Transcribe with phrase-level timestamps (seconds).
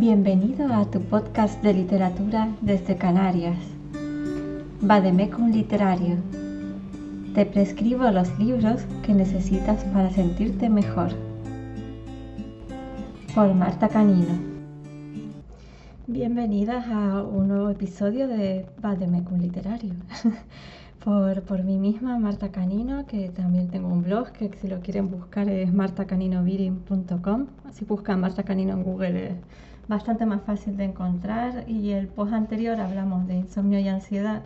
[0.00, 3.58] Bienvenido a tu podcast de literatura desde Canarias.
[4.80, 6.14] Vademecum Literario.
[7.34, 11.08] Te prescribo los libros que necesitas para sentirte mejor.
[13.34, 14.38] Por Marta Canino.
[16.06, 19.94] Bienvenidas a un nuevo episodio de Vademecum Literario.
[21.04, 25.10] por, por mí misma, Marta Canino, que también tengo un blog que si lo quieren
[25.10, 27.46] buscar es martacaninovirin.com.
[27.72, 29.36] Si buscan Marta Canino en Google
[29.88, 34.42] bastante más fácil de encontrar y el post anterior hablamos de insomnio y ansiedad,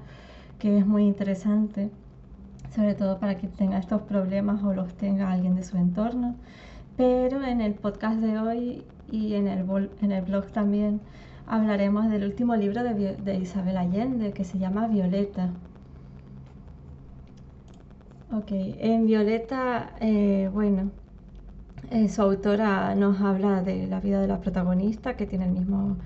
[0.59, 1.91] que es muy interesante,
[2.75, 6.37] sobre todo para quien tenga estos problemas o los tenga alguien de su entorno.
[6.97, 9.67] Pero en el podcast de hoy y en el,
[10.01, 11.01] en el blog también
[11.47, 15.51] hablaremos del último libro de, de Isabel Allende, que se llama Violeta.
[18.33, 20.91] Ok, en Violeta, eh, bueno,
[21.91, 25.99] eh, su autora nos habla de la vida de la protagonista, que tiene el mismo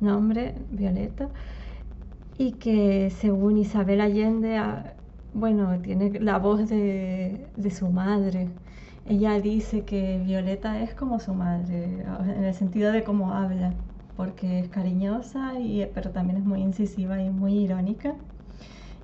[0.00, 1.28] nombre, Violeta,
[2.36, 4.94] y que según Isabel Allende, ah,
[5.34, 8.48] bueno, tiene la voz de, su madre.
[9.06, 12.04] Ella dice que Violeta es como su madre,
[12.36, 13.72] en el sentido de cómo habla,
[14.16, 18.16] porque es cariñosa, y, pero también es muy incisiva y muy irónica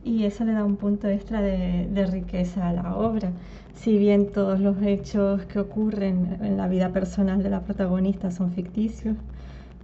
[0.05, 3.33] y eso le da un punto extra de, riqueza a la obra.
[3.75, 8.53] Si bien todos los hechos que ocurren en la vida personal de la protagonista son
[8.53, 9.17] ficticios,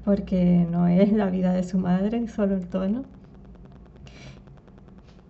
[0.05, 3.05] porque no es la vida de su madre, solo el tono.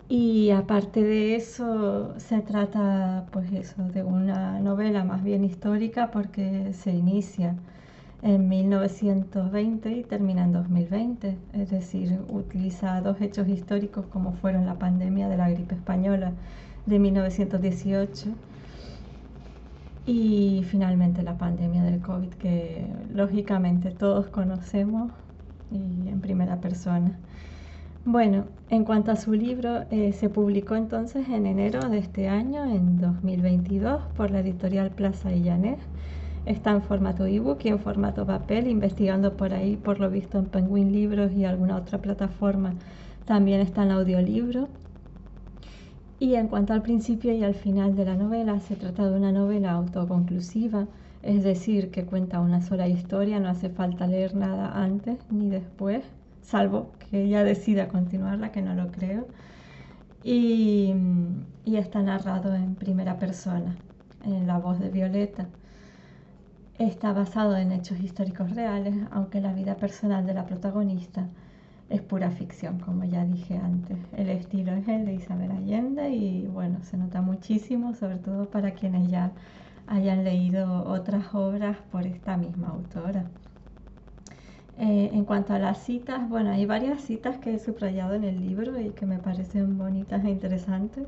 [0.09, 6.73] Y aparte de eso, se trata pues eso, de una novela más bien histórica porque
[6.73, 7.55] se inicia
[8.23, 14.75] en 1920 y termina en 2020, es decir, utiliza dos hechos históricos como fueron la
[14.75, 16.31] pandemia de la gripe española
[16.85, 18.29] de 1918
[20.05, 25.11] y finalmente la pandemia del COVID que lógicamente todos conocemos
[25.71, 27.17] y en primera persona.
[28.03, 32.63] Bueno, en cuanto a su libro, eh, se publicó entonces en enero de este año,
[32.65, 35.43] en 2022, por la editorial Plaza y
[36.45, 40.45] Está en formato ebook y en formato papel, investigando por ahí, por lo visto en
[40.45, 42.73] Penguin Libros y alguna otra plataforma.
[43.25, 44.67] También está en audiolibro.
[46.19, 49.31] Y en cuanto al principio y al final de la novela, se trata de una
[49.31, 50.87] novela autoconclusiva,
[51.23, 56.03] es decir, que cuenta una sola historia, no hace falta leer nada antes ni después,
[56.41, 59.27] salvo que ella decida continuarla, que no lo creo.
[60.23, 60.93] Y,
[61.65, 63.75] y está narrado en primera persona,
[64.23, 65.47] en la voz de Violeta.
[66.81, 71.27] Está basado en hechos históricos reales, aunque la vida personal de la protagonista
[71.89, 73.99] es pura ficción, como ya dije antes.
[74.17, 78.71] El estilo es el de Isabel Allende y bueno, se nota muchísimo, sobre todo para
[78.71, 79.31] quienes ya
[79.85, 83.25] hayan leído otras obras por esta misma autora.
[84.79, 88.39] Eh, en cuanto a las citas, bueno, hay varias citas que he subrayado en el
[88.39, 91.05] libro y que me parecen bonitas e interesantes.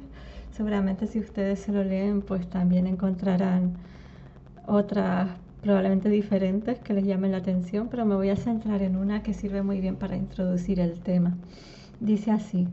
[0.51, 3.73] Seguramente si ustedes se lo leen, pues también encontrarán
[4.67, 5.29] otras
[5.63, 9.33] probablemente diferentes que les llamen la atención, pero me voy a centrar en una que
[9.33, 11.37] sirve muy bien para introducir el tema.
[12.01, 12.67] Dice así,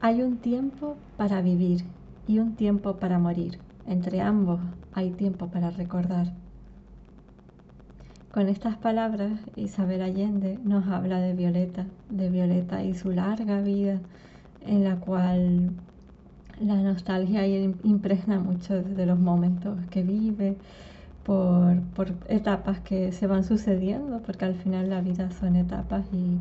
[0.00, 1.84] hay un tiempo para vivir
[2.26, 3.58] y un tiempo para morir.
[3.86, 4.60] Entre ambos
[4.92, 6.32] hay tiempo para recordar.
[8.32, 14.00] Con estas palabras, Isabel Allende nos habla de Violeta, de Violeta y su larga vida,
[14.66, 15.70] en la cual
[16.60, 20.56] la nostalgia impregna muchos de los momentos que vive,
[21.26, 26.38] por, etapas que se van sucediendo, porque al final la vida son etapas y,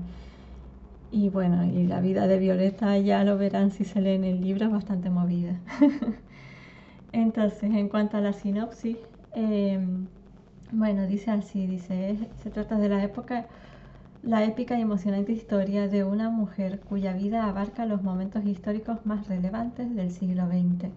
[1.12, 4.66] y bueno, y la vida de Violeta ya lo verán si se leen el libro,
[4.66, 5.60] es bastante movida.
[7.12, 8.98] Entonces, en cuanto a la sinopsis,
[9.34, 10.08] em,
[10.72, 13.48] bueno, dice así, dice, se trata de la época,
[14.24, 19.28] la épica y emocionante historia de una mujer cuya vida abarca los momentos históricos más
[19.28, 20.92] relevantes del siglo XX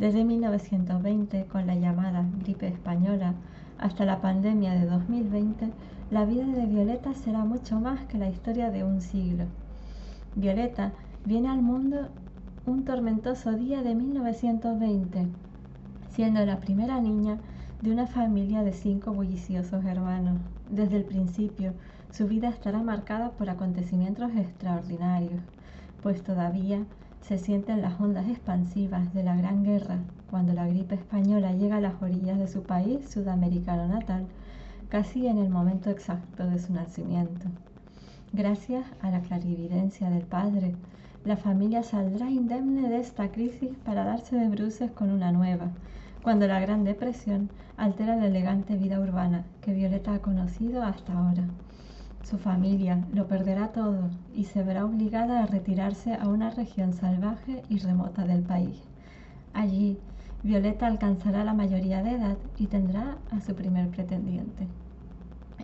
[0.00, 3.34] desde 1920, con la llamada gripe española,
[3.76, 5.70] hasta la pandemia de 2020,
[6.10, 9.44] la vida de Violeta será mucho más que la historia de un siglo.
[10.34, 10.92] Violeta
[11.26, 12.08] viene al mundo
[12.64, 15.26] un tormentoso día de 1920,
[16.08, 17.36] siendo la primera niña
[17.82, 20.38] de una familia de cinco bulliciosos hermanos.
[20.70, 21.74] Desde el principio,
[22.10, 25.42] su vida estará marcada por acontecimientos extraordinarios,
[26.02, 26.86] pues todavía
[27.20, 29.98] se sienten las ondas expansivas de la Gran Guerra
[30.30, 34.26] cuando la gripe española llega a las orillas de su país sudamericano natal,
[34.88, 37.46] casi en el momento exacto de su nacimiento.
[38.32, 40.74] Gracias a la clarividencia del padre,
[41.24, 45.70] la familia saldrá indemne de esta crisis para darse de bruces con una nueva,
[46.22, 51.44] cuando la Gran Depresión altera la elegante vida urbana que Violeta ha conocido hasta ahora.
[52.22, 57.62] Su familia, lo perderá todo y se verá obligada a retirarse a una región salvaje
[57.68, 58.82] y remota del país.
[59.52, 59.98] Allí,
[60.42, 64.68] Violeta alcanzará la mayoría de edad y tendrá a su primer pretendiente.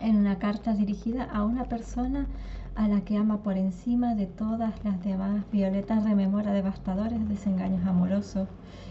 [0.01, 2.27] En una carta dirigida a una persona
[2.75, 8.47] a la que ama por encima de todas las demás, Violeta rememora devastadores desengaños amorosos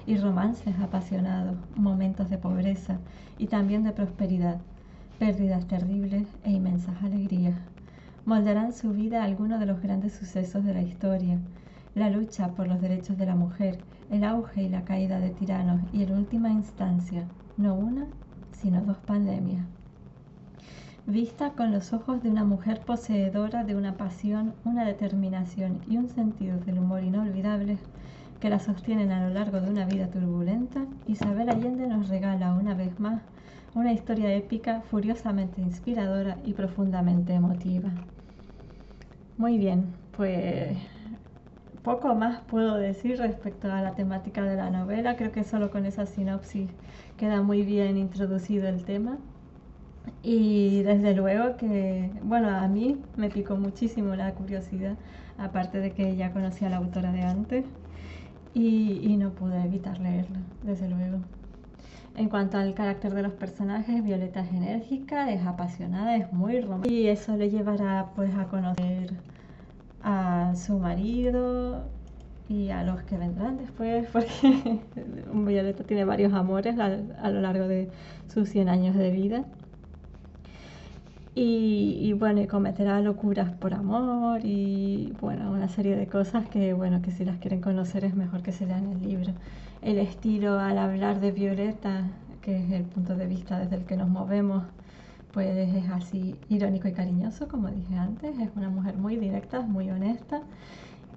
[0.07, 2.99] y romances apasionados, momentos de pobreza
[3.39, 4.59] y también de prosperidad,
[5.19, 7.59] pérdidas terribles e inmensas alegrías.
[8.25, 11.39] Moldarán su vida algunos de los grandes sucesos de la historia,
[11.95, 13.79] la lucha por los derechos de la mujer,
[14.11, 17.27] el auge y la caída de tiranos y en última instancia,
[17.57, 18.07] no una,
[18.53, 19.67] sino dos pandemias
[21.07, 26.09] vista con los ojos de una mujer poseedora de una pasión, una determinación y un
[26.09, 27.79] sentido del humor inolvidables
[28.41, 32.75] que la sostienen a lo largo de una vida turbulenta, Isabel Allende nos regala una
[32.75, 33.23] vez más
[33.77, 37.91] una historia épica, furiosamente inspiradora y profundamente emotiva.
[39.37, 39.85] Muy bien,
[40.17, 40.77] pues
[41.83, 45.17] poco más puedo decir respecto a la temática de la novela.
[45.17, 46.71] Creo que solo con esa sinopsis
[47.19, 49.19] queda muy bien introducido el tema.
[50.23, 54.97] Y desde luego que, bueno, a mí me picó muchísimo la curiosidad,
[55.37, 57.67] aparte de que ya conocía a la autora de antes,
[58.55, 61.19] y, no pude evitar leerla, desde luego.
[62.17, 66.95] En cuanto al carácter de los personajes, Violeta es enérgica, es apasionada, es muy romántica
[66.95, 69.13] y eso le llevará pues a conocer
[70.03, 71.85] a su marido
[72.49, 74.81] y a los que vendrán después, porque
[75.31, 77.91] Violeta tiene varios amores a, lo largo de
[78.33, 79.45] sus 100 años de vida.
[81.39, 87.03] Y, bueno, y cometerá locuras por amor y bueno, una serie de cosas que bueno,
[87.03, 89.35] que si las quieren conocer es mejor que se lean el libro.
[89.83, 92.09] El estilo al hablar de Violeta,
[92.41, 94.65] que es el punto de vista desde el que nos movemos,
[95.33, 99.91] pues es así irónico y cariñoso, como dije antes, es una mujer muy directa, muy
[99.91, 100.41] honesta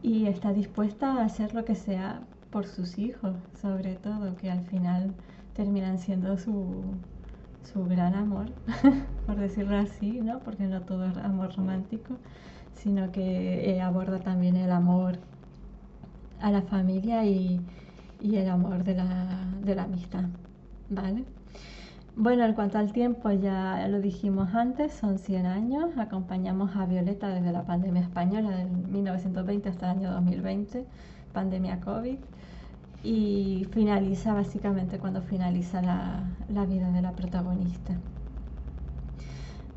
[0.01, 4.63] y está dispuesta a hacer lo que sea por sus hijos, sobre todo, que al
[4.63, 5.13] final
[5.53, 6.83] terminan siendo su,
[7.63, 8.47] su gran amor,
[9.25, 10.39] por decirlo así, ¿no?
[10.39, 12.15] Porque no todo es amor romántico,
[12.73, 15.19] sino que eh, aborda también el amor
[16.41, 17.61] a la familia y,
[18.21, 20.25] el amor de la, de la amistad,
[20.89, 21.23] ¿vale?
[22.15, 25.97] Bueno, en cuanto al tiempo, ya lo dijimos antes, son 100 años.
[25.97, 30.85] Acompañamos a Violeta desde la pandemia española del 1920 hasta el año 2020,
[31.31, 32.17] pandemia COVID
[33.03, 37.95] y finaliza básicamente cuando finaliza la, vida de la protagonista.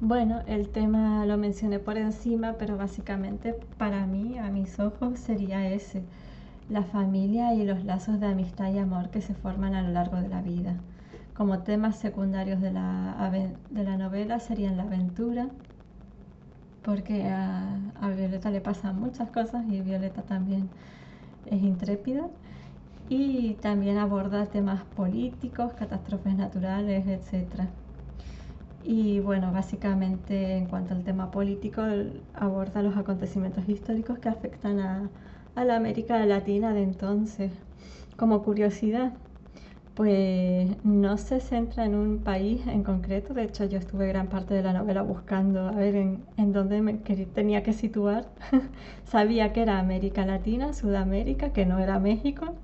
[0.00, 5.68] Bueno, el tema lo mencioné por encima, pero básicamente para mí, a mis ojos, sería
[5.70, 6.02] ese,
[6.68, 10.16] la familia y los lazos de amistad y amor que se forman a lo largo
[10.16, 10.74] de la vida.
[11.34, 13.30] Como temas secundarios de la,
[13.70, 15.48] de la novela serían la aventura,
[16.82, 20.68] porque a, a Violeta le pasan muchas cosas y Violeta también
[21.46, 22.26] es intrépida
[23.14, 27.68] y también aborda temas políticos, catástrofes naturales, etc.
[28.84, 31.82] Y bueno, básicamente en cuanto al tema político,
[32.32, 35.10] aborda los acontecimientos históricos que afectan a,
[35.62, 37.52] la América Latina de entonces.
[38.16, 39.12] Como curiosidad,
[39.94, 44.54] pues no se centra en un país en concreto, de hecho yo estuve gran parte
[44.54, 48.24] de la novela buscando a ver en, en dónde me tenía que situar.
[49.04, 52.54] Sabía que era América Latina, Sudamérica, que no era México,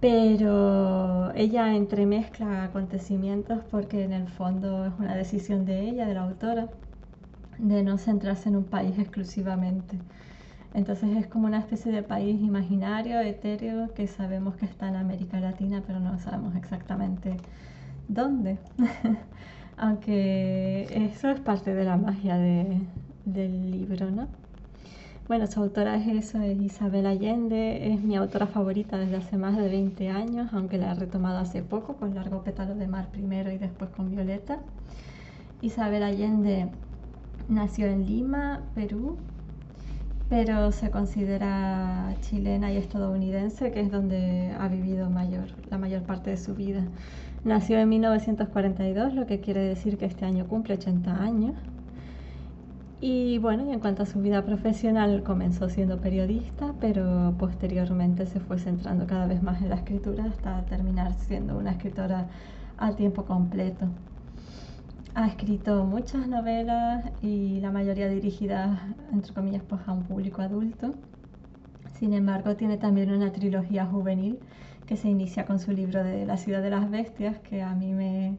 [0.00, 6.22] pero ella entremezcla acontecimientos porque en el fondo es una decisión de ella, de la
[6.22, 6.68] autora,
[7.58, 9.98] de no centrarse en un país exclusivamente.
[10.74, 15.40] Entonces es como una especie de país imaginario, etéreo, que sabemos que está en América
[15.40, 17.40] Latina, pero no sabemos exactamente
[18.08, 18.58] dónde.
[19.78, 24.28] Aunque eso es parte de la magia del libro, ¿no?
[25.28, 30.08] Bueno, su autora es Isabel Allende, es mi autora favorita desde hace más de 20
[30.08, 33.90] años, aunque la he retomado hace poco con Largo Pétalo de Mar primero y después
[33.90, 34.58] con Violeta.
[35.60, 36.70] Isabel Allende
[37.50, 39.18] nació en Lima, Perú,
[40.30, 46.30] pero se considera chilena y estadounidense, que es donde ha vivido mayor, la mayor parte
[46.30, 46.84] de su vida.
[47.44, 51.54] Nació en 1942, lo que quiere decir que este año cumple 80 años.
[53.00, 58.40] Y bueno, y en cuanto a su vida profesional, comenzó siendo periodista, pero posteriormente se
[58.40, 62.26] fue centrando cada vez más en la escritura hasta terminar siendo una escritora
[62.76, 63.86] a tiempo completo.
[65.14, 68.80] Ha escrito muchas novelas y la mayoría dirigidas,
[69.12, 70.94] entre comillas, pues a un público adulto.
[71.94, 74.40] Sin embargo, tiene también una trilogía juvenil
[74.86, 77.92] que se inicia con su libro de La ciudad de las bestias, que a mí
[77.92, 78.38] me,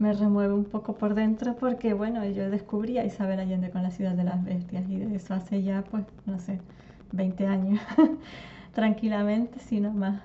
[0.00, 3.90] me remueve un poco por dentro porque, bueno, yo descubrí a Isabel Allende con la
[3.90, 6.58] ciudad de las bestias y de eso hace ya, pues, no sé,
[7.12, 7.80] 20 años,
[8.74, 10.22] tranquilamente, sino más.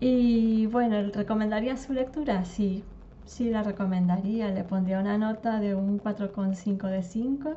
[0.00, 2.46] Y bueno, ¿recomendaría su lectura?
[2.46, 2.82] Sí,
[3.26, 4.50] sí la recomendaría.
[4.50, 7.56] Le pondría una nota de un 4,5 de 5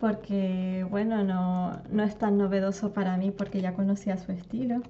[0.00, 4.82] porque, bueno, no, no es tan novedoso para mí porque ya conocía su estilo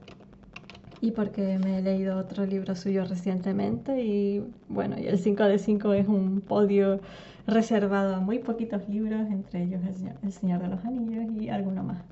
[1.01, 5.59] y porque me he leído otro libro suyo recientemente y bueno, y el 5 de
[5.59, 7.01] 5 es un podio
[7.47, 9.81] reservado a muy poquitos libros, entre ellos
[10.23, 12.03] El Señor, de los Anillos y alguno más.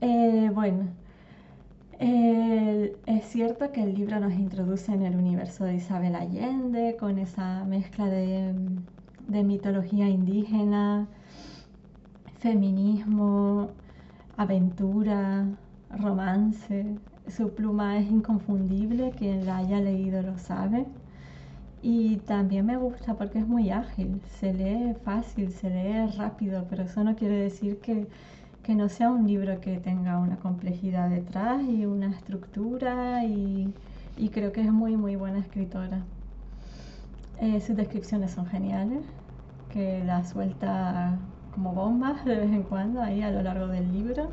[0.00, 0.88] Eh, bueno,
[2.00, 7.64] es cierto que el libro nos introduce en el universo de Isabel Allende con esa
[7.64, 8.52] mezcla de,
[9.28, 11.06] de mitología indígena,
[12.40, 13.70] feminismo,
[14.36, 15.46] aventura,
[15.90, 20.86] romance, su pluma es inconfundible, quien la haya leído lo sabe.
[21.82, 26.84] Y también me gusta porque es muy ágil, se lee fácil, se lee rápido, pero
[26.84, 28.06] eso no quiere decir que,
[28.74, 33.72] no sea un libro que tenga una complejidad detrás y una estructura y,
[34.32, 36.02] creo que es muy muy buena escritora.
[37.40, 39.04] Eh, sus descripciones son geniales,
[39.70, 41.18] que la suelta
[41.54, 44.30] como bombas de vez en cuando ahí a lo largo del libro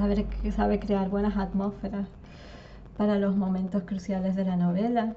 [0.00, 0.26] sabe,
[0.56, 2.08] sabe crear buenas atmósferas
[2.96, 5.14] para los momentos cruciales de la novela.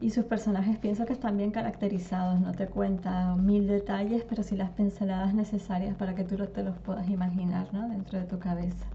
[0.00, 4.56] Y sus personajes pienso que están bien caracterizados, no te cuenta mil detalles, pero sí
[4.56, 7.88] las pinceladas necesarias para que tú te los puedas imaginar ¿no?
[7.88, 8.86] dentro de tu cabeza.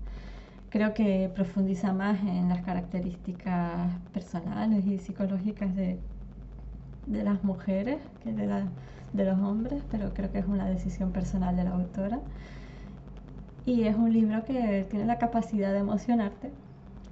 [0.70, 6.00] Creo que profundiza más en las características personales y psicológicas de,
[7.06, 8.64] de las mujeres que de, la,
[9.12, 12.22] de los hombres, pero creo que es una decisión personal de la autora.
[13.66, 16.52] Y es un libro que tiene la capacidad de emocionarte,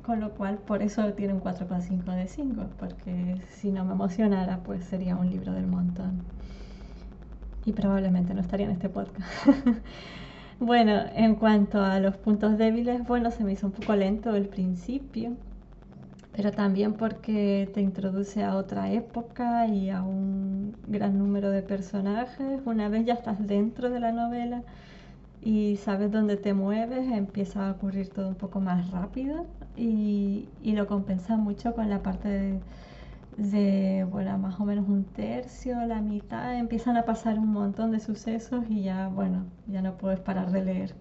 [0.03, 4.59] con lo cual por eso tiene un 4,5 de 5, porque si no me emocionara,
[4.63, 6.23] pues sería un libro del montón.
[7.65, 9.29] Y probablemente no estaría en este podcast.
[10.59, 14.49] bueno, en cuanto a los puntos débiles, bueno, se me hizo un poco lento el
[14.49, 15.37] principio,
[16.33, 22.61] pero también porque te introduce a otra época y a un gran número de personajes.
[22.65, 24.63] Una vez ya estás dentro de la novela,
[25.41, 30.87] y sabes dónde te mueves, empieza a ocurrir todo un poco más rápido y, lo
[30.87, 32.59] compensa mucho con la parte
[33.37, 37.99] de, bueno, más o menos un tercio, la mitad, empiezan a pasar un montón de
[37.99, 40.93] sucesos y ya, bueno, ya no puedes parar de leer.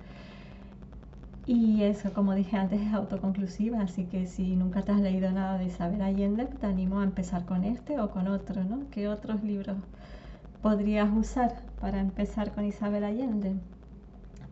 [1.47, 5.59] Y eso, como dije antes, es autoconclusiva, así que si nunca te has leído nada
[5.59, 8.89] de Isabel Allende, te animo a empezar con este o con otro, ¿no?
[8.91, 9.77] ¿Qué otros libros
[10.63, 13.57] podrías usar para empezar con Isabel Allende?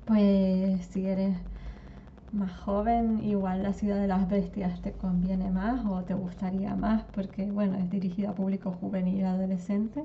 [0.08, 1.36] Pues si eres
[2.32, 7.04] más joven, igual la ciudad de las bestias te conviene más o te gustaría más
[7.14, 10.04] porque, bueno, es dirigida a público juvenil y adolescente.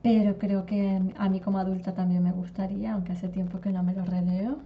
[0.00, 3.82] Pero creo que a mí como adulta también me gustaría, aunque hace tiempo que no
[3.82, 4.60] me lo releo.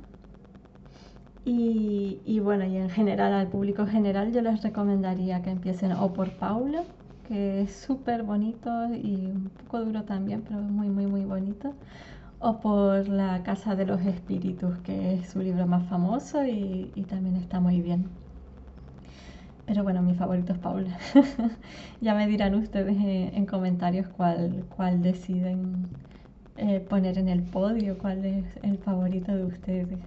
[1.45, 6.13] Y, y bueno, y en general, al público general, yo les recomendaría que empiecen o
[6.13, 6.85] por Paula,
[7.27, 11.75] que es súper bonito y un poco duro también, pero muy, muy, muy bonito
[12.41, 17.37] o por La Casa de los Espíritus, que es su libro más famoso y, también
[17.37, 18.09] está muy bien.
[19.67, 20.99] Pero bueno, mi favorito es Paula.
[22.01, 25.87] ya me dirán ustedes en, comentarios cuál, cuál deciden
[26.57, 29.99] eh, poner en el podio, cuál es el favorito de ustedes.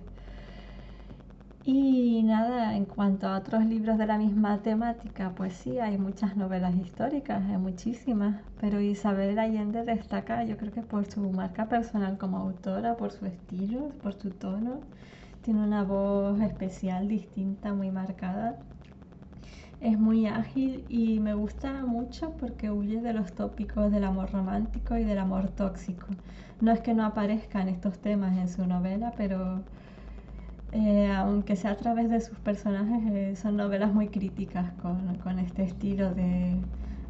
[1.65, 6.35] Y nada, en cuanto a otros libros de la misma temática, pues sí, hay muchas
[6.35, 12.17] novelas históricas, hay muchísimas, pero Isabel Allende destaca, yo creo que por su marca personal
[12.17, 14.81] como autora, por su estilo, por su tono,
[15.41, 18.59] tiene una voz especial, distinta, muy marcada.
[19.79, 24.97] Es muy ágil y me gusta mucho porque huye de los tópicos del amor romántico
[24.97, 26.07] y del amor tóxico.
[26.61, 29.63] No es que no aparezcan estos temas en su novela, pero
[30.73, 35.63] eh, aunque sea a través de sus personajes, eh, son novelas muy críticas con, este
[35.63, 36.57] estilo de,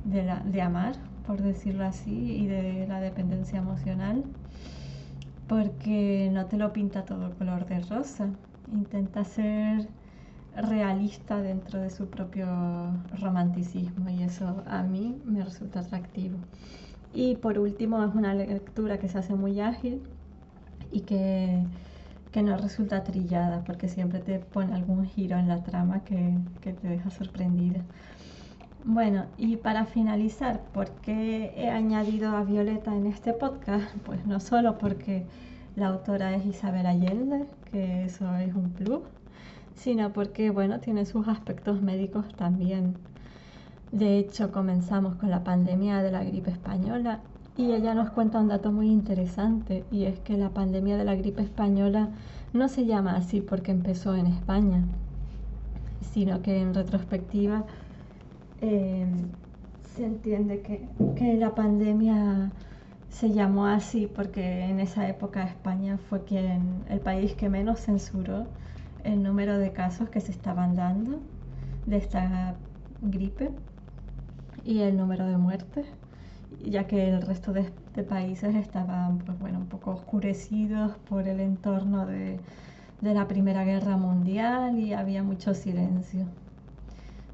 [0.04, 4.26] de, amar, por decirlo así, y de la dependencia emocional,
[5.48, 8.28] porque no te lo pinta todo color de rosa,
[8.74, 9.88] intenta ser
[10.58, 12.46] realista dentro de su propio
[13.18, 16.38] romanticismo y eso a mí me resulta atractivo.
[17.14, 20.02] Y por último es una lectura que se hace muy ágil
[20.92, 21.64] y que
[22.34, 26.74] que no resulta trillada porque siempre te pone algún giro en la trama que, que
[26.74, 27.82] te deja sorprendida.
[28.84, 33.86] Bueno, y para finalizar, ¿por qué he añadido a Violeta en este podcast?
[34.06, 35.26] Pues no solo porque
[35.76, 39.04] la autora es Isabel Allende, que eso es un plus,
[39.76, 42.96] sino porque, bueno, tiene sus aspectos médicos también.
[43.92, 47.20] De hecho, comenzamos con la pandemia de la gripe española
[47.58, 51.16] y ella nos cuenta un dato muy interesante y es que la pandemia de la
[51.16, 52.10] gripe española
[52.52, 54.84] no se llama así porque empezó en España,
[56.14, 57.66] sino que en retrospectiva
[58.62, 59.06] eh,
[59.96, 62.52] se entiende que, que, la pandemia
[63.10, 68.48] se llamó así porque en esa época España fue quien, el país que menos censuró
[69.04, 71.20] el número de casos que se estaban dando
[71.86, 72.56] de esta
[73.02, 73.52] gripe
[74.66, 75.86] y el número de muertes,
[76.62, 77.72] ya que el resto de,
[78.04, 82.40] países estaban pues, bueno, un poco oscurecidos por el entorno de,
[83.02, 86.26] de la Primera Guerra Mundial y había mucho silencio.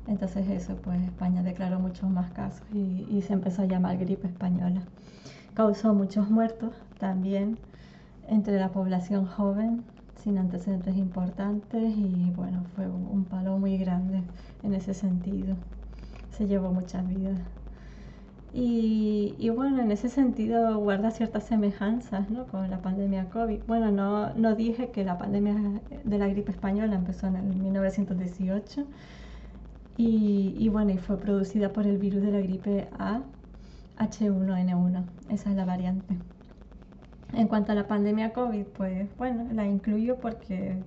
[0.08, 4.28] Entonces eso, pues España declaró muchos más casos y, y, se empezó a llamar gripe
[4.28, 4.82] española.
[5.54, 7.58] Causó muchos muertos también
[8.28, 9.84] entre la población joven
[10.24, 14.22] sin antecedentes importantes y bueno, fue un palo muy grande
[14.64, 15.56] en ese sentido.
[16.32, 17.40] Se llevó muchas vidas.
[18.54, 22.48] Y, y, bueno, en ese sentido guarda ciertas semejanzas ¿no?
[22.48, 23.60] con la pandemia COVID.
[23.68, 28.86] Bueno, no, no dije que la pandemia de la gripe española empezó en el 1918
[29.98, 33.22] y, y bueno, y fue producida por el virus de la gripe A,
[34.00, 35.04] H1N1.
[35.30, 36.18] Esa es la variante.
[37.34, 40.78] En cuanto a la pandemia COVID, pues bueno, la incluyo porque,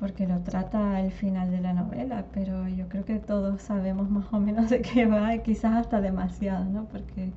[0.00, 4.26] porque lo trata al final de la novela, pero yo creo que todos sabemos más
[4.32, 6.86] o menos de qué va, quizás hasta demasiado, ¿no?
[6.86, 7.32] Porque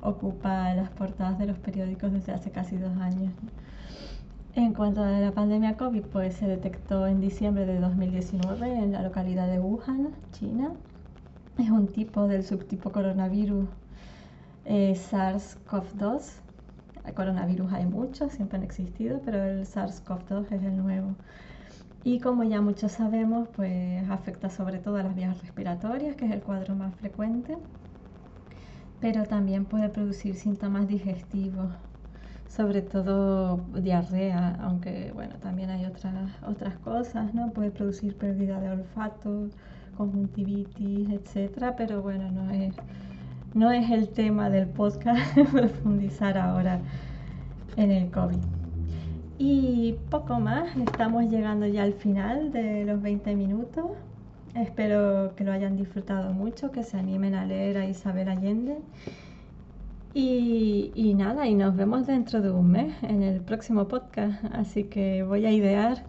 [0.00, 3.32] ocupa las portadas de los periódicos desde hace casi dos años.
[4.54, 9.02] En cuanto a la pandemia COVID, pues se detectó en diciembre de 2019 en la
[9.02, 10.72] localidad de Wuhan, China.
[11.58, 13.68] Es un tipo del subtipo coronavirus
[14.64, 16.46] eh, SARS-CoV-2
[17.14, 21.14] coronavirus hay muchos, siempre han existido, pero el SARS-CoV-2 es el nuevo.
[22.06, 26.30] Y como ya muchos sabemos, pues afecta sobre todo a las vías respiratorias, que es
[26.30, 27.58] el cuadro más frecuente,
[29.00, 31.66] pero también puede producir síntomas digestivos,
[32.48, 37.50] sobre todo diarrea, aunque bueno, también hay otras, otras cosas, ¿no?
[37.50, 39.48] Puede producir pérdida de olfato,
[39.96, 42.72] conjuntivitis, etcétera, pero bueno, no es
[43.52, 46.78] no es el tema del podcast profundizar ahora
[47.76, 48.55] en el COVID.
[49.38, 53.84] Y poco más, estamos llegando ya al final de los 20 minutos.
[54.54, 58.78] Espero que lo hayan disfrutado mucho, que se animen a leer a Isabel Allende.
[60.14, 64.42] Y, nada, y nos vemos dentro de un mes en el próximo podcast.
[64.52, 66.04] Así que voy a idear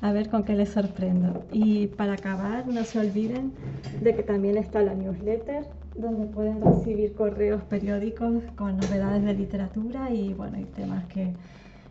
[0.00, 1.44] a ver con qué les sorprendo.
[1.50, 3.52] Y para acabar, no se olviden
[4.00, 10.12] de que también está la newsletter donde pueden recibir correos periódicos con novedades de literatura
[10.12, 11.32] y bueno, y temas que,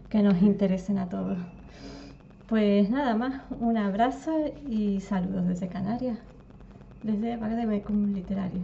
[0.10, 1.38] que nos interesen a todos.
[2.48, 4.32] Pues nada más, un abrazo
[4.70, 6.18] y saludos desde Canarias,
[7.04, 8.62] desde Bagdemecum Literario.